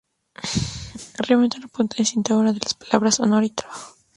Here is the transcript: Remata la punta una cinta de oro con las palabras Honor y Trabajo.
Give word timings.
Remata 1.27 1.59
la 1.59 1.67
punta 1.67 1.97
una 1.99 2.05
cinta 2.07 2.33
de 2.33 2.39
oro 2.39 2.49
con 2.49 2.59
las 2.63 2.73
palabras 2.73 3.19
Honor 3.19 3.43
y 3.43 3.51
Trabajo. 3.51 3.93